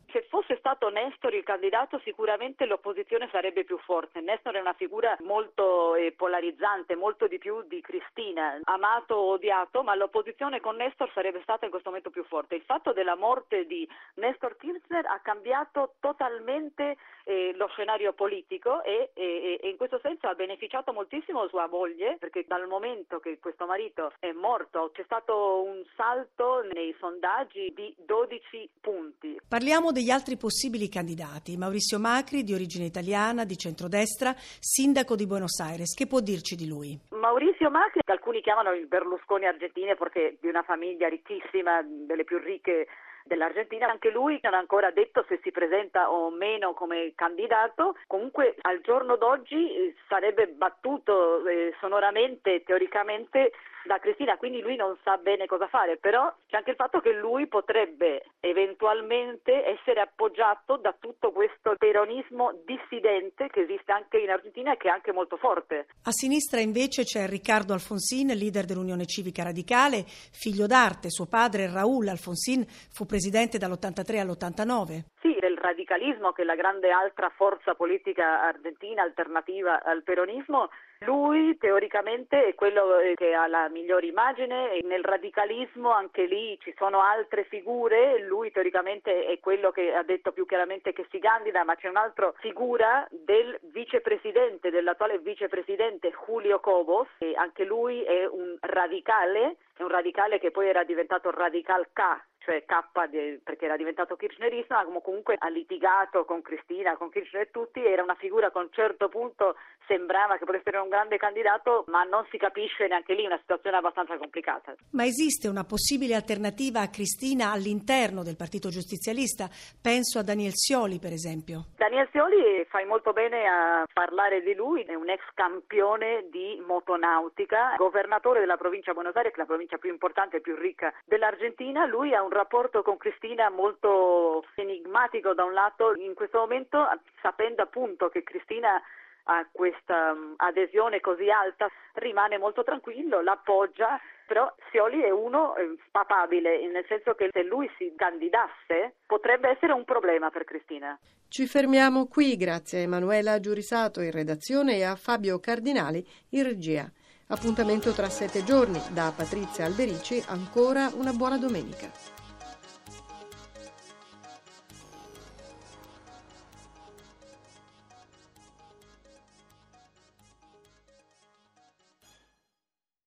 Stato 0.70 0.90
Nestor 0.90 1.34
il 1.34 1.44
candidato 1.44 2.00
sicuramente 2.04 2.68
l'opposizione 2.68 3.28
sarebbe 3.32 3.64
più 3.64 3.80
forte. 3.80 4.22
Nestor 4.22 4.54
è 4.54 4.60
una 4.60 4.74
figura 4.74 5.18
molto 5.22 5.96
eh, 5.96 6.14
polarizzante, 6.16 6.96
molto 6.96 7.26
di 7.26 7.40
più 7.40 7.64
di 7.64 7.82
Cristina, 7.82 8.60
amato 8.66 9.16
o 9.16 9.32
odiato, 9.32 9.82
ma 9.82 9.96
l'opposizione 9.96 10.60
con 10.60 10.76
Nestor 10.76 11.10
sarebbe 11.12 11.42
stata 11.42 11.66
in 11.66 11.72
questo 11.72 11.90
momento 11.90 12.12
più 12.12 12.24
forte. 12.24 12.54
Il 12.54 12.62
fatto 12.62 12.94
della 12.94 13.16
morte 13.16 13.66
di 13.66 13.90
Nestor 14.18 14.58
Kirchner 14.58 15.08
ha 15.08 15.20
cambiato 15.24 15.96
totalmente 16.00 16.98
eh, 17.24 17.52
lo 17.56 17.68
scenario 17.70 18.14
politico 18.14 18.84
e, 18.84 19.10
e, 19.16 19.60
e, 19.60 19.70
in 19.70 19.78
questo 19.78 20.00
senso 20.04 20.28
ha 20.28 20.36
beneficiato 20.36 20.94
moltissimo 20.94 21.48
sua 21.48 21.68
moglie 21.68 22.18
perché 22.20 22.46
dal 22.48 22.68
momento 22.68 23.20
che 23.20 23.40
questo 23.40 23.66
marito 23.66 24.14
è 24.20 24.32
morto 24.34 24.92
c'è 24.94 25.04
stato 25.04 25.64
un 25.64 25.84
salto 25.96 26.62
nei 26.74 26.96
sondaggi 27.00 27.74
di 27.76 27.92
12 28.06 28.70
punti. 28.80 29.42
Parliamo 29.48 29.92
degli 29.92 30.12
altri 30.12 30.38
possibili 30.38 30.58
candidati. 30.90 31.56
Maurizio 31.56 32.00
Macri, 32.00 32.44
di 32.44 32.54
origine 32.54 32.86
italiana, 32.86 33.46
di 33.46 33.56
centrodestra, 33.56 34.34
sindaco 34.36 35.16
di 35.16 35.26
Buenos 35.26 35.60
Aires. 35.62 35.96
Che 35.96 36.08
può 36.08 36.20
dirci 36.20 36.56
di 36.56 36.68
lui? 36.68 37.00
Maurizio 37.12 37.70
Macri, 37.70 38.02
alcuni 38.06 38.42
chiamano 38.42 38.74
il 38.74 38.88
Berlusconi 38.88 39.46
argentino 39.46 39.96
perché 39.96 40.38
di 40.42 40.48
una 40.50 40.64
famiglia 40.64 41.08
ricchissima, 41.08 41.82
delle 41.82 42.26
più 42.26 42.38
ricche 42.40 42.88
dell'Argentina, 43.24 43.88
anche 43.88 44.10
lui 44.10 44.40
non 44.42 44.56
ha 44.56 44.58
ancora 44.58 44.92
detto 44.92 45.24
se 45.30 45.40
si 45.44 45.52
presenta 45.52 46.12
o 46.12 46.30
meno 46.32 46.74
come 46.74 47.14
candidato, 47.16 47.96
comunque 48.08 48.56
al 48.62 48.82
giorno 48.82 49.16
d'oggi 49.16 49.56
eh, 49.56 49.96
sarebbe 50.10 50.48
battuto 50.48 51.46
eh, 51.48 51.74
sonoramente, 51.80 52.64
teoricamente, 52.64 53.52
da 53.86 54.00
Cristina, 54.00 54.38
quindi 54.38 54.62
lui 54.62 54.76
non 54.76 54.98
sa 55.04 55.18
bene 55.18 55.46
cosa 55.46 55.68
fare, 55.68 55.98
però 55.98 56.34
c'è 56.48 56.58
anche 56.58 56.72
il 56.72 56.76
fatto 56.76 57.00
che 57.00 57.14
lui 57.14 57.48
potrebbe 57.48 58.26
eventualmente 58.40 59.66
essere 59.66 60.02
appoggiato 60.02 60.78
da 60.78 60.96
tutto 61.00 61.32
questo 61.32 61.76
peronismo 61.78 62.54
dissidente 62.66 63.48
che 63.48 63.62
esiste 63.62 63.92
anche 63.92 64.18
in 64.18 64.30
Argentina 64.30 64.74
e 64.74 64.78
che 64.78 64.88
è 64.88 64.92
anche 64.92 65.12
molto 65.12 65.38
forte. 65.38 65.88
A 66.04 66.12
sinistra 66.12 66.60
invece 66.60 67.04
c'è 67.04 67.28
Riccardo 67.28 67.74
Alfonsin, 67.74 68.28
leader 68.28 68.66
dell'Unione 68.66 69.06
Civica 69.06 69.44
Radicale, 69.44 70.04
figlio 70.06 70.68
d'arte, 70.68 71.10
suo 71.10 71.26
padre 71.26 71.72
Raúl 71.72 72.08
Alfonsin 72.08 72.66
fu 72.66 73.06
presidente 73.06 73.58
dall'83 73.58 74.20
all'89. 74.20 75.04
Sì, 75.22 75.38
del 75.40 75.58
radicalismo 75.58 76.32
che 76.32 76.44
è 76.44 76.46
la 76.46 76.56
grande 76.56 76.92
altra 76.92 77.30
forza 77.30 77.76
politica 77.76 78.42
argentina 78.42 79.04
alternativa 79.04 79.84
al 79.84 80.04
peronismo 80.04 80.70
lui 81.06 81.58
teoricamente 81.58 82.48
è 82.48 82.56
quello 82.56 82.98
che 83.16 83.34
ha 83.34 83.48
la 83.48 83.70
migliore 83.70 84.08
immagine 84.08 84.72
e 84.72 84.82
nel 84.86 85.04
radicalismo 85.04 85.92
anche 85.92 86.26
lì 86.26 86.58
ci 86.60 86.74
sono 86.78 87.02
altre 87.02 87.46
figure, 87.46 88.20
lui 88.20 88.52
teoricamente 88.52 89.26
è 89.26 89.40
quello 89.40 89.72
che 89.72 89.94
ha 89.94 90.04
detto 90.04 90.32
più 90.32 90.46
chiaramente 90.46 90.92
che 90.92 91.06
si 91.10 91.20
candida, 91.20 91.64
ma 91.64 91.76
c'è 91.76 91.88
un'altra 91.88 92.32
figura 92.40 93.08
del 93.12 93.58
vicepresidente, 93.72 94.70
dell'attuale 94.72 95.20
vicepresidente 95.20 96.12
Julio 96.26 96.60
Cobos, 96.60 97.08
anche 97.36 97.64
lui 97.64 98.04
è 98.04 98.28
un 98.28 98.58
radicale, 98.60 99.56
è 99.78 99.84
un 99.84 99.90
radicale 99.90 100.38
che 100.38 100.52
poi 100.52 100.68
era 100.68 100.84
diventato 100.84 101.32
radical 101.32 101.88
K, 101.94 102.02
cioè 102.40 102.66
K 102.66 103.08
de, 103.08 103.40
perché 103.44 103.66
era 103.66 103.78
diventato 103.78 104.16
kirchnerista, 104.16 104.86
ma 104.88 105.00
comunque 105.02 105.36
ha 105.38 105.50
litigato 105.50 106.26
con 106.26 106.42
Cristina, 106.42 106.98
con 106.98 107.10
Kirchner 107.10 107.44
e 107.44 107.52
tutti, 107.52 107.84
era 107.86 108.04
una 108.04 108.16
figura 108.16 108.52
che 108.52 108.58
a 108.58 108.62
un 108.62 108.72
certo 108.72 109.10
punto 109.10 109.56
sembrava 109.88 110.38
che 110.38 110.46
potesse 110.46 110.70
essere 110.70 110.84
un 110.84 110.90
grande 110.90 111.18
candidato, 111.18 111.84
ma 111.88 112.04
non 112.04 112.26
si 112.30 112.38
capisce 112.38 112.88
neanche 112.88 113.14
lì, 113.14 113.26
una 113.26 113.40
situazione 113.40 113.78
abbastanza 113.78 114.18
complicata. 114.18 114.76
Ma 114.92 115.06
esiste 115.06 115.48
una 115.48 115.64
possibile 115.64 116.16
alternativa 116.16 116.82
a 116.82 116.90
Cristina 116.90 117.52
all'interno 117.52 118.24
del 118.24 118.36
Partito 118.36 118.70
Giustizialista? 118.70 119.50
Penso 119.82 120.20
a 120.20 120.24
Daniel 120.24 120.54
Scioli, 120.54 121.00
per 121.00 121.12
esempio. 121.12 121.66
Daniel 121.78 122.08
Scioli 122.10 122.66
fai 122.70 122.86
molto 122.86 123.14
bene 123.14 123.48
a 123.48 123.86
parlare 123.92 124.42
di 124.42 124.54
lui, 124.54 124.84
è 124.84 124.94
un 124.94 125.10
ex 125.10 125.22
campione 125.34 126.28
di 126.30 126.62
motonautica, 126.66 127.74
governatore 127.78 128.40
della 128.40 128.58
provincia 128.58 128.92
di 128.92 128.98
Buenos 128.98 129.16
Aires, 129.16 129.32
che 129.32 129.38
è 129.38 129.42
la 129.42 129.48
provincia 129.48 129.78
più 129.78 129.90
importante 129.90 130.38
e 130.38 130.42
più 130.42 130.56
ricca 130.56 130.94
dell'Argentina. 131.06 131.86
Lui 131.86 132.14
ha 132.14 132.22
un 132.22 132.29
rapporto 132.30 132.82
con 132.82 132.98
Cristina 132.98 133.50
molto 133.50 134.44
enigmatico 134.56 135.34
da 135.34 135.44
un 135.44 135.54
lato, 135.54 135.94
in 135.96 136.14
questo 136.14 136.40
momento 136.40 136.86
sapendo 137.22 137.62
appunto 137.62 138.10
che 138.10 138.24
Cristina 138.24 138.82
ha 139.24 139.48
questa 139.52 140.12
um, 140.12 140.34
adesione 140.38 141.00
così 141.00 141.30
alta, 141.30 141.68
rimane 141.94 142.38
molto 142.38 142.64
tranquillo, 142.64 143.22
l'appoggia, 143.22 144.00
però 144.26 144.52
Scioli 144.68 145.02
è 145.02 145.12
uno 145.12 145.56
eh, 145.56 145.76
papabile, 145.92 146.68
nel 146.68 146.86
senso 146.88 147.14
che 147.14 147.30
se 147.32 147.44
lui 147.44 147.70
si 147.78 147.94
candidasse 147.96 148.96
potrebbe 149.06 149.50
essere 149.50 149.74
un 149.74 149.86
problema 149.86 150.30
per 150.30 150.46
Cristina. 150.46 150.98
Ci 151.28 151.46
fermiamo 151.46 152.08
qui, 152.08 152.36
grazie 152.38 152.80
a 152.80 152.82
Emanuela 152.84 153.40
Giurisato 153.40 154.02
in 154.02 154.12
redazione 154.12 154.78
e 154.78 154.84
a 154.84 154.96
Fabio 154.96 155.40
Cardinali 155.40 156.04
in 156.32 156.44
regia. 156.44 156.90
Appuntamento 157.28 157.92
tra 157.92 158.10
sette 158.10 158.44
giorni. 158.44 158.82
Da 158.92 159.14
Patrizia 159.16 159.66
Alberici 159.66 160.24
ancora 160.28 160.90
una 160.96 161.12
buona 161.12 161.38
domenica. 161.38 162.19